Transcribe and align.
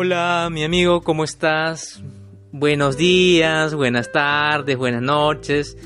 Hola, 0.00 0.48
mi 0.52 0.62
amigo, 0.62 1.00
¿cómo 1.00 1.24
estás? 1.24 2.00
Buenos 2.52 2.96
días, 2.96 3.74
buenas 3.74 4.12
tardes, 4.12 4.76
buenas 4.76 5.02
noches. 5.02 5.76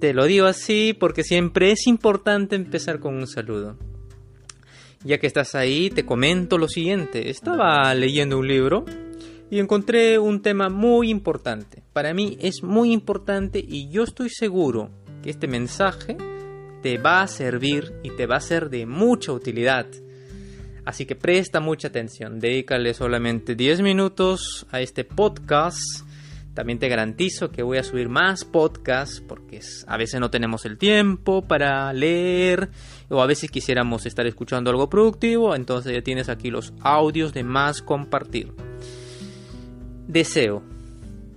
Te 0.00 0.12
lo 0.12 0.24
digo 0.24 0.46
así 0.46 0.96
porque 0.98 1.22
siempre 1.22 1.70
es 1.70 1.86
importante 1.86 2.56
empezar 2.56 2.98
con 2.98 3.14
un 3.14 3.28
saludo. 3.28 3.76
Ya 5.04 5.18
que 5.18 5.28
estás 5.28 5.54
ahí, 5.54 5.90
te 5.90 6.04
comento 6.04 6.58
lo 6.58 6.66
siguiente. 6.66 7.30
Estaba 7.30 7.94
leyendo 7.94 8.36
un 8.36 8.48
libro 8.48 8.84
y 9.48 9.60
encontré 9.60 10.18
un 10.18 10.42
tema 10.42 10.68
muy 10.68 11.08
importante. 11.08 11.84
Para 11.92 12.12
mí 12.14 12.36
es 12.40 12.64
muy 12.64 12.90
importante 12.90 13.64
y 13.64 13.88
yo 13.90 14.02
estoy 14.02 14.28
seguro 14.28 14.90
que 15.22 15.30
este 15.30 15.46
mensaje 15.46 16.16
te 16.82 16.98
va 16.98 17.22
a 17.22 17.28
servir 17.28 17.92
y 18.02 18.10
te 18.10 18.26
va 18.26 18.38
a 18.38 18.40
ser 18.40 18.70
de 18.70 18.86
mucha 18.86 19.30
utilidad. 19.30 19.86
Así 20.86 21.04
que 21.04 21.16
presta 21.16 21.58
mucha 21.58 21.88
atención, 21.88 22.38
dedícale 22.38 22.94
solamente 22.94 23.56
10 23.56 23.82
minutos 23.82 24.68
a 24.70 24.80
este 24.80 25.02
podcast. 25.02 25.80
También 26.54 26.78
te 26.78 26.88
garantizo 26.88 27.50
que 27.50 27.64
voy 27.64 27.78
a 27.78 27.82
subir 27.82 28.08
más 28.08 28.44
podcasts 28.44 29.20
porque 29.20 29.60
a 29.88 29.96
veces 29.96 30.20
no 30.20 30.30
tenemos 30.30 30.64
el 30.64 30.78
tiempo 30.78 31.42
para 31.42 31.92
leer 31.92 32.70
o 33.08 33.20
a 33.20 33.26
veces 33.26 33.50
quisiéramos 33.50 34.06
estar 34.06 34.28
escuchando 34.28 34.70
algo 34.70 34.88
productivo, 34.88 35.56
entonces 35.56 35.92
ya 35.92 36.02
tienes 36.02 36.28
aquí 36.28 36.52
los 36.52 36.72
audios 36.80 37.34
de 37.34 37.42
más 37.42 37.82
compartir. 37.82 38.52
Deseo. 40.06 40.62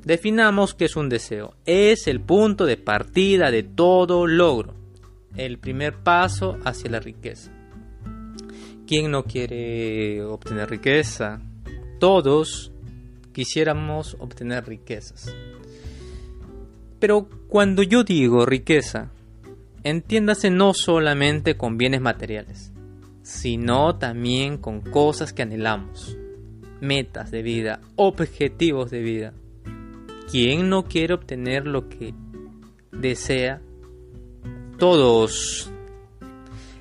Definamos 0.05 0.76
qué 0.76 0.85
es 0.85 0.95
un 0.95 1.09
deseo. 1.09 1.55
Es 1.66 2.05
el 2.05 2.21
punto 2.21 2.68
de 2.68 2.77
partida 2.77 3.49
de 3.49 3.63
todo 3.63 4.27
logro. 4.27 4.76
El 5.35 5.57
primer 5.57 5.95
paso 5.95 6.59
hacia 6.63 6.91
la 6.91 6.99
riqueza. 6.99 7.52
¿Quién 8.90 9.12
no 9.12 9.26
quiere 9.26 10.23
obtener 10.23 10.68
riqueza? 10.68 11.40
Todos 11.99 12.71
quisiéramos 13.32 14.18
obtener 14.20 14.68
riquezas. 14.68 15.32
Pero 16.98 17.29
cuando 17.49 17.84
yo 17.84 18.04
digo 18.04 18.48
riqueza, 18.48 19.12
entiéndase 19.84 20.49
no 20.49 20.73
solamente 20.73 21.55
con 21.55 21.77
bienes 21.77 22.01
materiales, 22.01 22.71
sino 23.21 23.95
también 23.98 24.57
con 24.57 24.82
cosas 24.82 25.34
que 25.34 25.43
anhelamos, 25.43 26.17
metas 26.82 27.29
de 27.29 27.43
vida, 27.43 27.82
objetivos 27.95 28.90
de 28.90 29.01
vida. 29.01 29.34
¿Quién 30.32 30.67
no 30.67 30.85
quiere 30.85 31.13
obtener 31.13 31.67
lo 31.67 31.90
que 31.90 32.15
desea? 32.91 33.62
Todos 34.79 35.71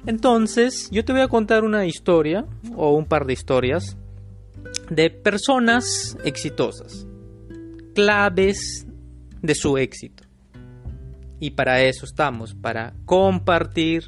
entonces, 0.09 0.89
yo 0.91 1.05
te 1.05 1.13
voy 1.13 1.21
a 1.21 1.29
contar 1.29 1.65
una 1.65 1.85
historia 1.85 2.47
o 2.75 2.97
un 2.97 3.05
par 3.05 3.27
de 3.27 3.35
historias 3.35 3.99
de 4.89 5.11
personas 5.11 6.17
exitosas, 6.25 7.07
claves 7.95 8.87
de 9.43 9.55
su 9.55 9.77
éxito. 9.77 10.25
Y 11.41 11.51
para 11.51 11.83
eso 11.83 12.07
estamos, 12.07 12.55
para 12.55 12.95
compartir 13.05 14.05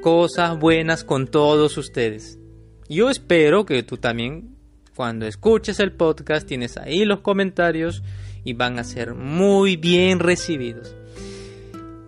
cosas 0.00 0.58
buenas 0.58 1.04
con 1.04 1.26
todos 1.26 1.76
ustedes. 1.76 2.38
Yo 2.88 3.10
espero 3.10 3.66
que 3.66 3.82
tú 3.82 3.98
también, 3.98 4.56
cuando 4.96 5.26
escuches 5.26 5.78
el 5.80 5.92
podcast, 5.92 6.48
tienes 6.48 6.78
ahí 6.78 7.04
los 7.04 7.20
comentarios 7.20 8.02
y 8.44 8.54
van 8.54 8.78
a 8.78 8.84
ser 8.84 9.14
muy 9.14 9.76
bien 9.76 10.20
recibidos. 10.20 10.96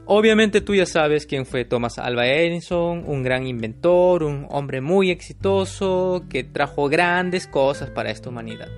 Obviamente 0.06 0.60
tú 0.60 0.74
ya 0.74 0.84
sabes 0.84 1.24
quién 1.24 1.46
fue 1.46 1.64
Thomas 1.64 1.98
Alva 1.98 2.26
Edison, 2.26 3.04
un 3.06 3.22
gran 3.22 3.46
inventor, 3.46 4.22
un 4.22 4.46
hombre 4.50 4.82
muy 4.82 5.10
exitoso 5.10 6.24
que 6.28 6.44
trajo 6.44 6.88
grandes 6.88 7.46
cosas 7.46 7.90
para 7.90 8.10
esta 8.10 8.28
humanidad. 8.28 8.68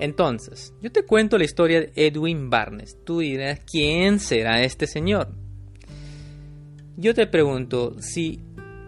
Entonces, 0.00 0.74
yo 0.82 0.92
te 0.92 1.04
cuento 1.04 1.38
la 1.38 1.44
historia 1.44 1.80
de 1.80 1.92
Edwin 1.94 2.50
Barnes. 2.50 2.98
Tú 3.04 3.20
dirás, 3.20 3.60
¿quién 3.60 4.18
será 4.18 4.62
este 4.62 4.86
señor? 4.86 5.28
Yo 6.96 7.14
te 7.14 7.26
pregunto, 7.26 7.96
si 8.00 8.40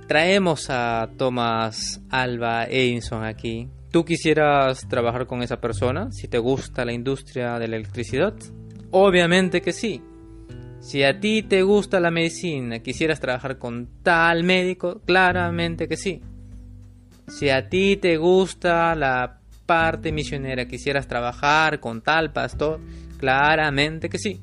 traemos 0.07 0.69
a 0.69 1.09
Thomas 1.17 2.03
Alva 2.11 2.65
Edison 2.65 3.25
aquí, 3.25 3.71
¿tú 3.91 4.05
quisieras 4.05 4.87
trabajar 4.89 5.27
con 5.27 5.43
esa 5.43 5.61
persona 5.61 6.13
si 6.13 6.29
te 6.29 6.39
gusta 6.39 6.85
la 6.85 6.93
industria 6.93 7.59
de 7.59 7.69
la 7.69 7.77
electricidad? 7.77 8.35
Obviamente 8.91 9.63
que 9.63 9.73
sí. 9.73 10.03
Si 10.87 11.03
a 11.03 11.19
ti 11.19 11.43
te 11.43 11.63
gusta 11.63 11.99
la 11.99 12.13
medicina, 12.13 12.79
quisieras 12.79 13.19
trabajar 13.19 13.59
con 13.59 13.89
tal 14.05 14.45
médico, 14.45 15.01
claramente 15.05 15.89
que 15.89 15.97
sí. 15.97 16.23
Si 17.27 17.51
a 17.51 17.69
ti 17.69 17.97
te 17.97 18.17
gusta 18.19 18.95
la 18.95 19.41
parte 19.67 20.13
misionera, 20.13 20.69
quisieras 20.69 21.09
trabajar 21.09 21.81
con 21.81 22.03
tal 22.03 22.33
pastor, 22.33 22.79
claramente 23.19 24.09
que 24.09 24.19
sí. 24.19 24.41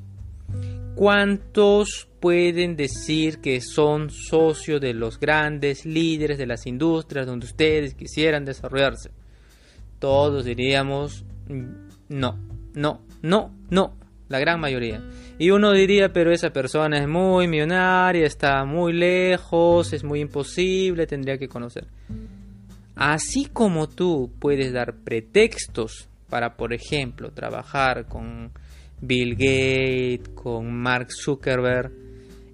¿Cuántos 0.94 2.10
pueden 2.20 2.76
decir 2.76 3.38
que 3.38 3.62
son 3.62 4.10
socios 4.10 4.82
de 4.82 4.92
los 4.92 5.18
grandes 5.18 5.86
líderes 5.86 6.36
de 6.36 6.46
las 6.46 6.66
industrias 6.66 7.26
donde 7.26 7.46
ustedes 7.46 7.94
quisieran 7.94 8.44
desarrollarse? 8.44 9.12
Todos 9.98 10.44
diríamos 10.44 11.24
mm, 11.48 11.64
no, 12.10 12.38
no, 12.74 13.00
no, 13.22 13.50
no 13.70 14.03
la 14.34 14.40
gran 14.40 14.58
mayoría. 14.58 15.00
Y 15.38 15.50
uno 15.50 15.70
diría, 15.70 16.12
pero 16.12 16.32
esa 16.32 16.50
persona 16.50 16.98
es 16.98 17.06
muy 17.06 17.46
millonaria, 17.46 18.26
está 18.26 18.64
muy 18.64 18.92
lejos, 18.92 19.92
es 19.92 20.02
muy 20.02 20.20
imposible, 20.20 21.06
tendría 21.06 21.38
que 21.38 21.46
conocer. 21.46 21.86
Así 22.96 23.46
como 23.52 23.88
tú 23.88 24.32
puedes 24.40 24.72
dar 24.72 24.96
pretextos 25.04 26.08
para, 26.28 26.56
por 26.56 26.72
ejemplo, 26.72 27.30
trabajar 27.30 28.06
con 28.06 28.50
Bill 29.00 29.34
Gates, 29.36 30.30
con 30.34 30.72
Mark 30.72 31.08
Zuckerberg, 31.12 31.92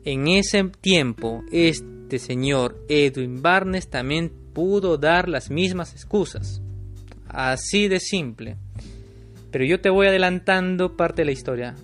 en 0.04 0.28
ese 0.28 0.64
tiempo 0.82 1.42
este 1.50 2.19
señor 2.19 2.84
Edwin 2.90 3.40
Barnes 3.40 3.88
también 3.88 4.30
pudo 4.52 4.98
dar 4.98 5.30
las 5.30 5.50
mismas 5.50 5.94
excusas. 5.94 6.60
Así 7.26 7.88
de 7.88 8.00
simple. 8.00 8.56
Pero 9.50 9.65
yo 9.65 9.81
te 9.81 9.91
voy 9.91 10.06
adelantando 10.06 10.97
parte 10.97 11.22
de 11.22 11.27
la 11.27 11.33
historia. 11.33 11.75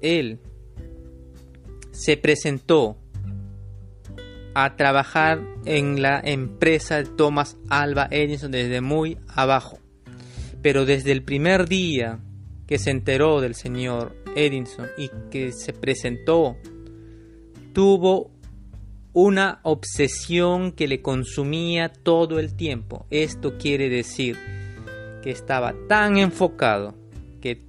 Él 0.00 0.38
se 1.90 2.16
presentó 2.16 2.96
a 4.54 4.76
trabajar 4.76 5.40
en 5.64 6.02
la 6.02 6.20
empresa 6.20 6.96
de 6.96 7.04
Thomas 7.04 7.56
Alba 7.68 8.08
Edison 8.10 8.50
desde 8.50 8.80
muy 8.80 9.18
abajo. 9.28 9.78
Pero 10.62 10.86
desde 10.86 11.12
el 11.12 11.22
primer 11.22 11.68
día 11.68 12.20
que 12.66 12.78
se 12.78 12.90
enteró 12.90 13.40
del 13.40 13.54
señor 13.54 14.16
Edison 14.36 14.88
y 14.96 15.10
que 15.30 15.52
se 15.52 15.72
presentó, 15.72 16.56
tuvo 17.72 18.30
una 19.12 19.60
obsesión 19.64 20.72
que 20.72 20.86
le 20.86 21.02
consumía 21.02 21.88
todo 21.88 22.38
el 22.38 22.54
tiempo. 22.54 23.06
Esto 23.10 23.58
quiere 23.58 23.88
decir 23.88 24.36
que 25.22 25.30
estaba 25.30 25.74
tan 25.88 26.18
enfocado 26.18 26.94
que 27.40 27.62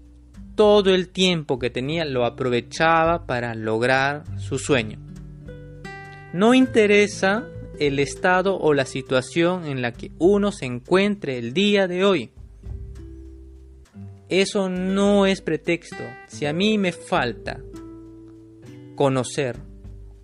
todo 0.55 0.93
el 0.93 1.09
tiempo 1.09 1.59
que 1.59 1.69
tenía 1.69 2.05
lo 2.05 2.25
aprovechaba 2.25 3.25
para 3.25 3.55
lograr 3.55 4.23
su 4.37 4.59
sueño. 4.59 4.99
No 6.33 6.53
interesa 6.53 7.47
el 7.79 7.99
estado 7.99 8.57
o 8.57 8.73
la 8.73 8.85
situación 8.85 9.65
en 9.65 9.81
la 9.81 9.91
que 9.91 10.11
uno 10.19 10.51
se 10.51 10.65
encuentre 10.65 11.37
el 11.37 11.53
día 11.53 11.87
de 11.87 12.05
hoy. 12.05 12.31
Eso 14.29 14.69
no 14.69 15.25
es 15.25 15.41
pretexto. 15.41 16.03
Si 16.27 16.45
a 16.45 16.53
mí 16.53 16.77
me 16.77 16.91
falta 16.91 17.59
conocer 18.95 19.57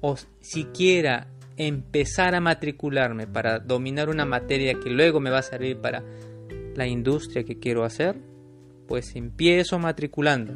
o 0.01 0.15
siquiera 0.39 1.27
empezar 1.57 2.35
a 2.35 2.39
matricularme 2.39 3.27
para 3.27 3.59
dominar 3.59 4.09
una 4.09 4.25
materia 4.25 4.75
que 4.75 4.89
luego 4.89 5.19
me 5.19 5.31
va 5.31 5.39
a 5.39 5.43
servir 5.43 5.77
para 5.77 6.03
la 6.77 6.87
industria 6.87 7.43
que 7.43 7.57
quiero 7.57 7.83
hacer, 7.83 8.15
pues 8.87 9.15
empiezo 9.15 9.79
matriculando. 9.79 10.53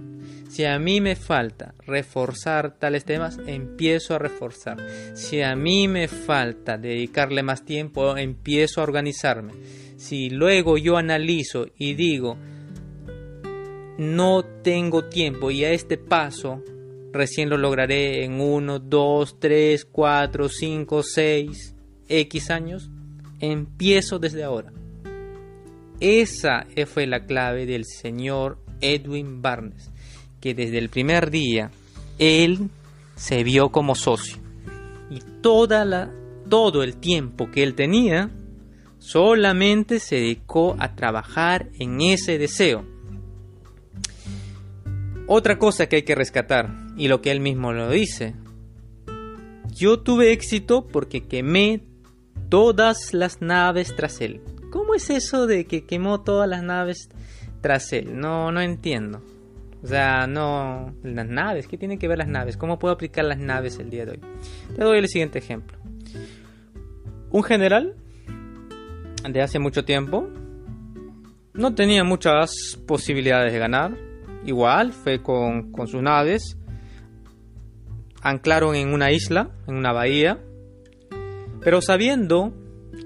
Si 0.49 0.63
a 0.65 0.77
mí 0.77 1.01
me 1.01 1.15
falta 1.15 1.73
reforzar 1.79 2.77
tales 2.77 3.05
temas, 3.05 3.39
empiezo 3.47 4.13
a 4.13 4.19
reforzar. 4.19 4.77
Si 5.15 5.41
a 5.41 5.55
mí 5.55 5.87
me 5.87 6.07
falta 6.07 6.77
dedicarle 6.77 7.41
más 7.41 7.65
tiempo, 7.65 8.15
empiezo 8.15 8.79
a 8.79 8.83
organizarme. 8.83 9.53
Si 9.97 10.29
luego 10.29 10.77
yo 10.77 10.97
analizo 10.97 11.67
y 11.75 11.95
digo, 11.95 12.37
no 13.97 14.43
tengo 14.61 15.05
tiempo 15.05 15.49
y 15.49 15.63
a 15.63 15.71
este 15.71 15.97
paso 15.97 16.63
recién 17.11 17.49
lo 17.49 17.57
lograré 17.57 18.23
en 18.23 18.39
1, 18.39 18.79
2, 18.79 19.39
3, 19.39 19.85
4, 19.85 20.49
5, 20.49 21.03
6, 21.03 21.75
X 22.07 22.51
años, 22.51 22.89
empiezo 23.39 24.19
desde 24.19 24.43
ahora. 24.43 24.71
Esa 26.01 26.67
fue 26.87 27.07
la 27.07 27.25
clave 27.25 27.65
del 27.65 27.85
señor 27.85 28.57
Edwin 28.81 29.41
Barnes, 29.41 29.89
que 30.41 30.53
desde 30.53 30.77
el 30.77 30.89
primer 30.89 31.31
día 31.31 31.71
él 32.19 32.69
se 33.15 33.43
vio 33.43 33.71
como 33.71 33.95
socio. 33.95 34.37
Y 35.09 35.19
toda 35.41 35.85
la, 35.85 36.11
todo 36.49 36.83
el 36.83 36.97
tiempo 36.97 37.49
que 37.49 37.63
él 37.63 37.75
tenía 37.75 38.31
Solamente 39.01 39.99
se 39.99 40.17
dedicó 40.17 40.75
a 40.77 40.95
trabajar 40.95 41.69
en 41.79 42.01
ese 42.01 42.37
deseo. 42.37 42.85
Otra 45.25 45.57
cosa 45.57 45.89
que 45.89 45.95
hay 45.95 46.01
que 46.03 46.13
rescatar, 46.13 46.69
y 46.95 47.07
lo 47.07 47.19
que 47.19 47.31
él 47.31 47.39
mismo 47.39 47.73
lo 47.73 47.89
dice, 47.89 48.35
yo 49.73 50.01
tuve 50.01 50.31
éxito 50.31 50.87
porque 50.87 51.23
quemé 51.23 51.81
todas 52.47 53.15
las 53.15 53.41
naves 53.41 53.95
tras 53.95 54.21
él. 54.21 54.39
¿Cómo 54.71 54.95
es 54.95 55.09
eso 55.09 55.45
de 55.47 55.65
que 55.65 55.85
quemó 55.85 56.21
todas 56.21 56.49
las 56.49 56.63
naves 56.63 57.09
tras 57.59 57.91
él? 57.91 58.19
No, 58.19 58.51
no 58.51 58.61
entiendo. 58.61 59.21
O 59.83 59.87
sea, 59.87 60.27
no... 60.27 60.95
Las 61.03 61.27
naves, 61.27 61.67
¿qué 61.67 61.77
tienen 61.77 61.99
que 61.99 62.07
ver 62.07 62.17
las 62.17 62.29
naves? 62.29 62.55
¿Cómo 62.55 62.79
puedo 62.79 62.93
aplicar 62.93 63.25
las 63.25 63.37
naves 63.37 63.79
el 63.79 63.89
día 63.89 64.05
de 64.05 64.11
hoy? 64.11 64.19
Te 64.75 64.83
doy 64.83 64.97
el 64.97 65.07
siguiente 65.09 65.39
ejemplo. 65.39 65.77
Un 67.31 67.43
general 67.43 67.95
de 69.29 69.41
hace 69.41 69.59
mucho 69.59 69.83
tiempo 69.83 70.27
no 71.53 71.75
tenía 71.75 72.03
muchas 72.05 72.79
posibilidades 72.87 73.51
de 73.51 73.59
ganar. 73.59 73.97
Igual 74.45 74.93
fue 74.93 75.21
con, 75.21 75.71
con 75.73 75.87
sus 75.87 76.01
naves. 76.01 76.57
Anclaron 78.21 78.75
en 78.75 78.93
una 78.93 79.11
isla, 79.11 79.51
en 79.67 79.75
una 79.75 79.91
bahía. 79.91 80.39
Pero 81.61 81.81
sabiendo 81.81 82.53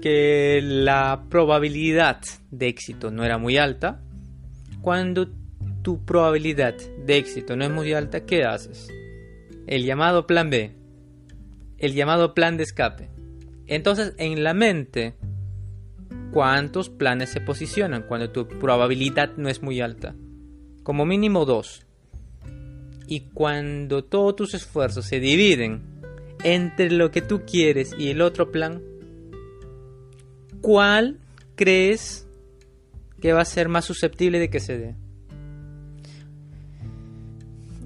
que 0.02 0.60
la 0.62 1.24
probabilidad 1.28 2.20
de 2.50 2.68
éxito 2.68 3.10
no 3.10 3.24
era 3.24 3.38
muy 3.38 3.56
alta, 3.56 4.02
cuando 4.80 5.28
tu 5.82 6.04
probabilidad 6.04 6.74
de 7.06 7.16
éxito 7.16 7.56
no 7.56 7.64
es 7.64 7.70
muy 7.70 7.92
alta, 7.92 8.24
¿qué 8.24 8.44
haces? 8.44 8.88
El 9.66 9.84
llamado 9.84 10.26
plan 10.26 10.50
B, 10.50 10.72
el 11.78 11.94
llamado 11.94 12.34
plan 12.34 12.56
de 12.56 12.64
escape. 12.64 13.08
Entonces, 13.66 14.14
en 14.18 14.42
la 14.44 14.54
mente, 14.54 15.14
¿cuántos 16.32 16.88
planes 16.88 17.30
se 17.30 17.40
posicionan 17.40 18.02
cuando 18.02 18.30
tu 18.30 18.46
probabilidad 18.46 19.36
no 19.36 19.48
es 19.48 19.62
muy 19.62 19.80
alta? 19.80 20.14
Como 20.82 21.04
mínimo 21.04 21.44
dos. 21.44 21.86
Y 23.08 23.28
cuando 23.32 24.04
todos 24.04 24.36
tus 24.36 24.54
esfuerzos 24.54 25.04
se 25.06 25.20
dividen 25.20 25.82
entre 26.44 26.90
lo 26.90 27.10
que 27.10 27.22
tú 27.22 27.42
quieres 27.46 27.94
y 27.98 28.10
el 28.10 28.20
otro 28.20 28.50
plan, 28.52 28.82
¿cuál 30.66 31.20
crees 31.54 32.26
que 33.20 33.32
va 33.32 33.42
a 33.42 33.44
ser 33.44 33.68
más 33.68 33.84
susceptible 33.84 34.40
de 34.40 34.50
que 34.50 34.58
se 34.58 34.76
dé? 34.76 34.94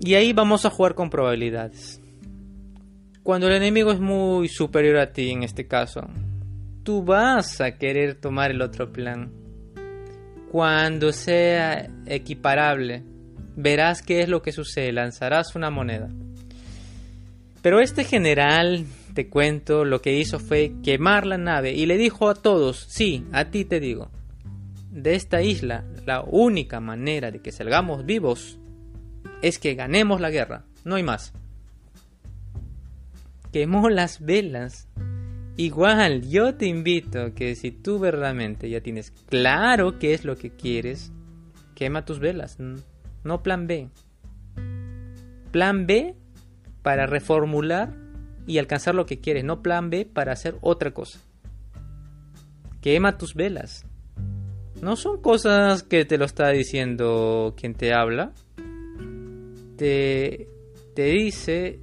Y 0.00 0.14
ahí 0.14 0.32
vamos 0.32 0.64
a 0.64 0.70
jugar 0.70 0.94
con 0.94 1.10
probabilidades. 1.10 2.00
Cuando 3.22 3.48
el 3.48 3.56
enemigo 3.56 3.92
es 3.92 4.00
muy 4.00 4.48
superior 4.48 4.96
a 4.96 5.12
ti 5.12 5.28
en 5.28 5.42
este 5.42 5.66
caso, 5.66 6.08
tú 6.82 7.04
vas 7.04 7.60
a 7.60 7.76
querer 7.76 8.14
tomar 8.14 8.50
el 8.50 8.62
otro 8.62 8.90
plan. 8.90 9.30
Cuando 10.50 11.12
sea 11.12 11.86
equiparable, 12.06 13.02
verás 13.56 14.00
qué 14.00 14.20
es 14.20 14.28
lo 14.30 14.40
que 14.40 14.52
sucede, 14.52 14.90
lanzarás 14.90 15.54
una 15.54 15.68
moneda. 15.68 16.08
Pero 17.60 17.78
este 17.78 18.04
general, 18.04 18.86
te 19.10 19.28
cuento, 19.28 19.84
lo 19.84 20.00
que 20.00 20.18
hizo 20.18 20.38
fue 20.38 20.72
quemar 20.82 21.26
la 21.26 21.38
nave 21.38 21.72
y 21.72 21.86
le 21.86 21.96
dijo 21.96 22.28
a 22.28 22.34
todos, 22.34 22.86
sí, 22.88 23.24
a 23.32 23.46
ti 23.46 23.64
te 23.64 23.80
digo, 23.80 24.10
de 24.90 25.14
esta 25.14 25.42
isla, 25.42 25.84
la 26.06 26.22
única 26.22 26.80
manera 26.80 27.30
de 27.30 27.40
que 27.40 27.52
salgamos 27.52 28.04
vivos 28.04 28.58
es 29.42 29.58
que 29.58 29.74
ganemos 29.74 30.20
la 30.20 30.30
guerra, 30.30 30.64
no 30.84 30.96
hay 30.96 31.02
más. 31.02 31.32
Quemó 33.52 33.88
las 33.88 34.20
velas. 34.20 34.88
Igual, 35.56 36.28
yo 36.28 36.54
te 36.54 36.66
invito 36.66 37.34
que 37.34 37.54
si 37.54 37.70
tú 37.70 37.98
verdaderamente 37.98 38.70
ya 38.70 38.80
tienes 38.80 39.10
claro 39.28 39.98
qué 39.98 40.14
es 40.14 40.24
lo 40.24 40.36
que 40.36 40.50
quieres, 40.50 41.12
quema 41.74 42.04
tus 42.04 42.18
velas, 42.18 42.58
no 43.24 43.42
plan 43.42 43.66
B. 43.66 43.88
Plan 45.50 45.86
B 45.86 46.14
para 46.82 47.06
reformular 47.06 47.92
y 48.46 48.58
alcanzar 48.58 48.94
lo 48.94 49.06
que 49.06 49.20
quieres, 49.20 49.44
no 49.44 49.62
plan 49.62 49.90
B 49.90 50.04
para 50.06 50.32
hacer 50.32 50.56
otra 50.60 50.92
cosa. 50.92 51.18
Quema 52.80 53.18
tus 53.18 53.34
velas. 53.34 53.84
No 54.80 54.96
son 54.96 55.20
cosas 55.20 55.82
que 55.82 56.04
te 56.04 56.16
lo 56.16 56.24
está 56.24 56.48
diciendo 56.48 57.54
quien 57.56 57.74
te 57.74 57.92
habla, 57.92 58.32
te, 59.76 60.48
dice, 60.94 61.80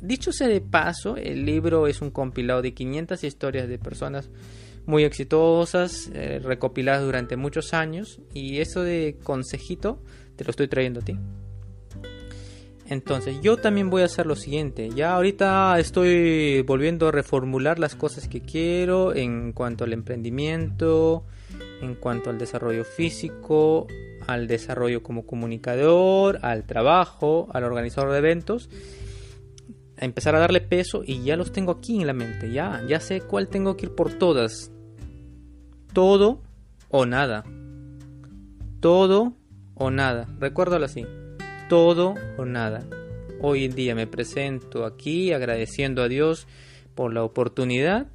dicho 0.00 0.32
sea 0.32 0.48
de 0.48 0.60
paso, 0.60 1.16
el 1.16 1.44
libro 1.44 1.86
es 1.86 2.02
un 2.02 2.10
compilado 2.10 2.62
de 2.62 2.74
500 2.74 3.22
historias 3.22 3.68
de 3.68 3.78
personas 3.78 4.30
muy 4.84 5.04
exitosas, 5.04 6.10
eh, 6.14 6.40
recopiladas 6.42 7.04
durante 7.04 7.36
muchos 7.36 7.74
años, 7.74 8.20
y 8.32 8.58
eso 8.58 8.82
de 8.82 9.16
consejito 9.22 10.02
te 10.36 10.44
lo 10.44 10.50
estoy 10.50 10.68
trayendo 10.68 11.00
a 11.00 11.04
ti. 11.04 11.16
Entonces, 12.88 13.40
yo 13.40 13.56
también 13.56 13.90
voy 13.90 14.02
a 14.02 14.04
hacer 14.04 14.26
lo 14.26 14.36
siguiente. 14.36 14.90
Ya 14.90 15.14
ahorita 15.14 15.78
estoy 15.80 16.62
volviendo 16.62 17.08
a 17.08 17.12
reformular 17.12 17.78
las 17.78 17.96
cosas 17.96 18.28
que 18.28 18.40
quiero 18.40 19.14
en 19.14 19.52
cuanto 19.52 19.84
al 19.84 19.92
emprendimiento, 19.92 21.24
en 21.82 21.96
cuanto 21.96 22.30
al 22.30 22.38
desarrollo 22.38 22.84
físico, 22.84 23.88
al 24.26 24.46
desarrollo 24.46 25.02
como 25.02 25.26
comunicador, 25.26 26.38
al 26.42 26.64
trabajo, 26.64 27.48
al 27.52 27.64
organizador 27.64 28.12
de 28.12 28.18
eventos, 28.18 28.70
a 29.98 30.04
empezar 30.04 30.36
a 30.36 30.40
darle 30.40 30.60
peso 30.60 31.02
y 31.04 31.24
ya 31.24 31.36
los 31.36 31.52
tengo 31.52 31.72
aquí 31.72 32.00
en 32.00 32.06
la 32.06 32.12
mente, 32.12 32.52
ya, 32.52 32.82
ya 32.86 33.00
sé 33.00 33.20
cuál 33.20 33.48
tengo 33.48 33.76
que 33.76 33.86
ir 33.86 33.94
por 33.94 34.12
todas. 34.12 34.70
Todo 35.92 36.40
o 36.88 37.06
nada. 37.06 37.44
Todo 38.80 39.32
o 39.74 39.90
nada. 39.90 40.28
Recuérdalo 40.38 40.84
así. 40.84 41.04
Todo 41.68 42.14
o 42.36 42.44
nada. 42.44 42.86
Hoy 43.40 43.64
en 43.64 43.74
día 43.74 43.94
me 43.94 44.06
presento 44.06 44.84
aquí 44.84 45.32
agradeciendo 45.32 46.02
a 46.02 46.08
Dios 46.08 46.46
por 46.94 47.12
la 47.12 47.22
oportunidad. 47.22 48.06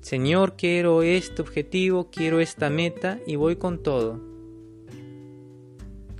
Señor, 0.00 0.56
quiero 0.56 1.02
este 1.02 1.42
objetivo, 1.42 2.10
quiero 2.10 2.40
esta 2.40 2.70
meta 2.70 3.18
y 3.26 3.36
voy 3.36 3.56
con 3.56 3.82
todo 3.82 4.36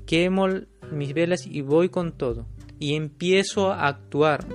quemo 0.07 0.47
mis 0.91 1.13
velas 1.13 1.47
y 1.47 1.61
voy 1.61 1.91
con 1.91 2.13
todo. 2.13 2.47
Y 2.79 2.95
empiezo 2.95 3.73
a 3.73 3.89
actuar. 3.89 4.47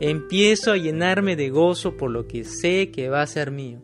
Empiezo 0.00 0.72
a 0.72 0.76
llenarme 0.76 1.36
de 1.36 1.50
gozo 1.50 1.96
por 1.96 2.10
lo 2.10 2.26
que 2.26 2.44
sé 2.44 2.90
que 2.90 3.10
va 3.10 3.20
a 3.20 3.26
ser 3.26 3.50
mío. 3.50 3.80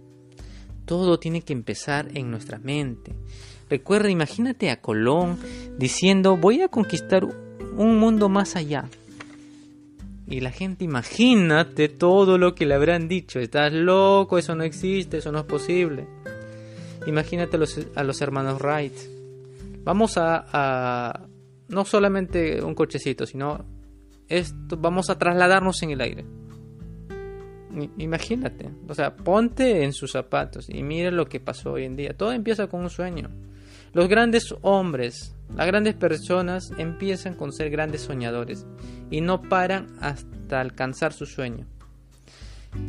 Todo 0.86 1.18
tiene 1.18 1.42
que 1.42 1.52
empezar 1.52 2.08
en 2.14 2.30
nuestra 2.30 2.58
mente. 2.58 3.12
Recuerda, 3.68 4.10
imagínate 4.10 4.70
a 4.70 4.80
Colón 4.80 5.38
diciendo 5.78 6.36
voy 6.36 6.62
a 6.62 6.68
conquistar 6.68 7.24
un 7.24 7.98
mundo 7.98 8.28
más 8.28 8.56
allá. 8.56 8.88
Y 10.28 10.40
la 10.40 10.50
gente 10.50 10.84
imagínate 10.84 11.88
todo 11.88 12.36
lo 12.38 12.54
que 12.54 12.66
le 12.66 12.74
habrán 12.74 13.08
dicho. 13.08 13.38
Estás 13.38 13.72
loco, 13.72 14.38
eso 14.38 14.54
no 14.54 14.64
existe, 14.64 15.18
eso 15.18 15.30
no 15.30 15.40
es 15.40 15.44
posible. 15.44 16.06
Imagínate 17.06 17.56
a 17.56 17.60
los, 17.60 17.80
a 17.94 18.02
los 18.02 18.20
hermanos 18.20 18.60
Wright 18.60 19.16
vamos 19.86 20.14
a, 20.16 21.28
no 21.68 21.84
solamente 21.84 22.60
un 22.62 22.74
cochecito, 22.74 23.24
sino 23.24 23.64
esto, 24.28 24.76
vamos 24.76 25.08
a 25.10 25.16
trasladarnos 25.16 25.80
en 25.84 25.90
el 25.92 26.00
aire. 26.00 26.24
Imagínate, 27.98 28.68
o 28.88 28.94
sea, 28.94 29.14
ponte 29.14 29.84
en 29.84 29.92
sus 29.92 30.10
zapatos 30.10 30.68
y 30.68 30.82
mira 30.82 31.10
lo 31.12 31.26
que 31.26 31.38
pasó 31.38 31.74
hoy 31.74 31.84
en 31.84 31.94
día. 31.94 32.16
Todo 32.16 32.32
empieza 32.32 32.66
con 32.66 32.80
un 32.80 32.90
sueño. 32.90 33.30
Los 33.96 34.08
grandes 34.08 34.54
hombres, 34.60 35.34
las 35.56 35.66
grandes 35.66 35.94
personas 35.94 36.70
empiezan 36.76 37.32
con 37.32 37.50
ser 37.50 37.70
grandes 37.70 38.02
soñadores 38.02 38.66
y 39.10 39.22
no 39.22 39.40
paran 39.40 39.86
hasta 40.02 40.60
alcanzar 40.60 41.14
su 41.14 41.24
sueño. 41.24 41.66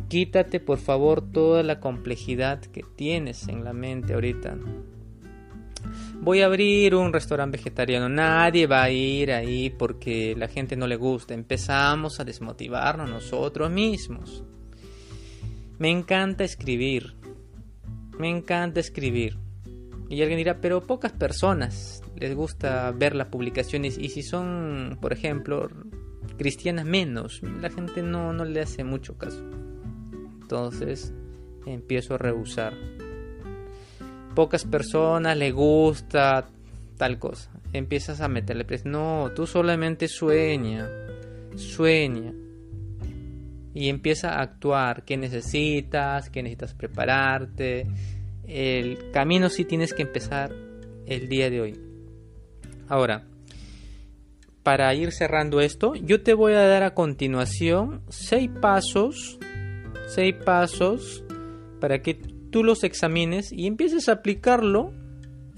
Quítate 0.08 0.60
por 0.60 0.76
favor 0.76 1.22
toda 1.32 1.62
la 1.62 1.80
complejidad 1.80 2.60
que 2.60 2.82
tienes 2.94 3.48
en 3.48 3.64
la 3.64 3.72
mente 3.72 4.12
ahorita 4.12 4.58
voy 6.20 6.42
a 6.42 6.46
abrir 6.46 6.94
un 6.94 7.10
restaurante 7.10 7.56
vegetariano. 7.56 8.10
Nadie 8.10 8.66
va 8.66 8.82
a 8.82 8.90
ir 8.90 9.32
ahí 9.32 9.70
porque 9.70 10.34
la 10.36 10.46
gente 10.46 10.76
no 10.76 10.86
le 10.86 10.96
gusta. 10.96 11.32
Empezamos 11.32 12.20
a 12.20 12.24
desmotivarnos 12.24 13.08
nosotros 13.08 13.70
mismos. 13.70 14.44
Me 15.78 15.88
encanta 15.88 16.44
escribir. 16.44 17.14
Me 18.18 18.28
encanta 18.28 18.80
escribir. 18.80 19.47
Y 20.08 20.22
alguien 20.22 20.38
dirá, 20.38 20.60
pero 20.60 20.86
pocas 20.86 21.12
personas 21.12 22.02
les 22.16 22.34
gusta 22.34 22.90
ver 22.92 23.14
las 23.14 23.28
publicaciones 23.28 23.98
y 23.98 24.08
si 24.08 24.22
son, 24.22 24.98
por 25.00 25.12
ejemplo, 25.12 25.68
cristianas 26.38 26.86
menos, 26.86 27.42
la 27.42 27.68
gente 27.70 28.02
no, 28.02 28.32
no 28.32 28.44
le 28.44 28.60
hace 28.60 28.84
mucho 28.84 29.18
caso. 29.18 29.42
Entonces 30.40 31.12
empiezo 31.66 32.14
a 32.14 32.18
rehusar 32.18 32.72
pocas 34.38 34.64
personas 34.64 35.36
le 35.36 35.50
gusta 35.50 36.46
tal 36.96 37.18
cosa. 37.18 37.50
Empiezas 37.72 38.20
a 38.20 38.28
meterle 38.28 38.64
presión. 38.64 38.92
No, 38.92 39.32
tú 39.34 39.48
solamente 39.48 40.06
sueña, 40.06 40.88
sueña. 41.56 42.32
Y 43.74 43.88
empieza 43.88 44.34
a 44.34 44.42
actuar. 44.42 45.02
¿Qué 45.04 45.16
necesitas? 45.16 46.30
¿Qué 46.30 46.44
necesitas 46.44 46.72
prepararte? 46.74 47.88
El 48.48 49.10
camino 49.12 49.50
sí 49.50 49.64
tienes 49.64 49.92
que 49.92 50.02
empezar 50.02 50.52
el 51.06 51.28
día 51.28 51.50
de 51.50 51.60
hoy. 51.60 51.80
Ahora, 52.88 53.26
para 54.62 54.92
ir 54.94 55.12
cerrando 55.12 55.60
esto, 55.60 55.94
yo 55.94 56.22
te 56.22 56.34
voy 56.34 56.54
a 56.54 56.66
dar 56.66 56.82
a 56.82 56.94
continuación 56.94 58.02
seis 58.08 58.50
pasos, 58.60 59.38
seis 60.08 60.34
pasos 60.34 61.22
para 61.80 62.02
que 62.02 62.14
tú 62.14 62.64
los 62.64 62.84
examines 62.84 63.52
y 63.52 63.66
empieces 63.66 64.08
a 64.08 64.12
aplicarlo 64.12 64.92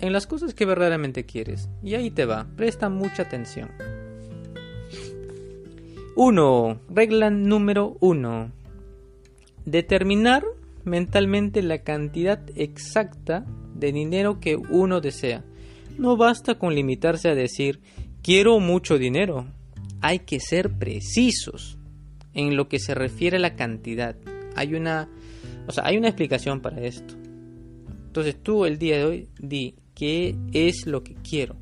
en 0.00 0.12
las 0.12 0.26
cosas 0.26 0.54
que 0.54 0.66
verdaderamente 0.66 1.24
quieres. 1.24 1.68
Y 1.82 1.94
ahí 1.94 2.10
te 2.10 2.24
va, 2.24 2.46
presta 2.56 2.88
mucha 2.88 3.22
atención. 3.22 3.70
1. 6.16 6.80
Regla 6.90 7.30
número 7.30 7.96
1. 8.00 8.52
Determinar 9.64 10.44
mentalmente 10.84 11.62
la 11.62 11.82
cantidad 11.82 12.40
exacta 12.54 13.44
de 13.74 13.92
dinero 13.92 14.40
que 14.40 14.56
uno 14.56 15.00
desea. 15.00 15.44
No 15.98 16.16
basta 16.16 16.58
con 16.58 16.74
limitarse 16.74 17.28
a 17.28 17.34
decir 17.34 17.80
quiero 18.22 18.60
mucho 18.60 18.98
dinero. 18.98 19.46
Hay 20.00 20.20
que 20.20 20.40
ser 20.40 20.70
precisos 20.78 21.78
en 22.34 22.56
lo 22.56 22.68
que 22.68 22.78
se 22.78 22.94
refiere 22.94 23.36
a 23.36 23.40
la 23.40 23.56
cantidad. 23.56 24.16
Hay 24.56 24.74
una, 24.74 25.08
o 25.66 25.72
sea, 25.72 25.86
hay 25.86 25.96
una 25.96 26.08
explicación 26.08 26.60
para 26.60 26.80
esto. 26.82 27.14
Entonces 28.06 28.36
tú 28.42 28.64
el 28.64 28.78
día 28.78 28.98
de 28.98 29.04
hoy 29.04 29.28
di 29.38 29.74
qué 29.94 30.36
es 30.52 30.86
lo 30.86 31.02
que 31.02 31.14
quiero. 31.14 31.56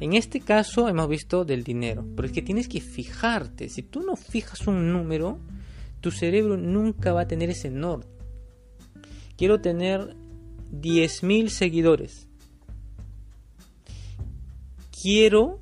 En 0.00 0.12
este 0.14 0.40
caso 0.40 0.88
hemos 0.88 1.08
visto 1.08 1.44
del 1.44 1.62
dinero, 1.62 2.04
pero 2.14 2.26
es 2.26 2.32
que 2.32 2.42
tienes 2.42 2.68
que 2.68 2.80
fijarte. 2.80 3.68
Si 3.68 3.82
tú 3.82 4.02
no 4.02 4.16
fijas 4.16 4.66
un 4.66 4.92
número, 4.92 5.38
tu 6.04 6.10
cerebro 6.10 6.58
nunca 6.58 7.14
va 7.14 7.22
a 7.22 7.26
tener 7.26 7.48
ese 7.48 7.70
norte. 7.70 8.06
Quiero 9.38 9.62
tener 9.62 10.14
10.000 10.70 11.48
seguidores. 11.48 12.28
Quiero 15.00 15.60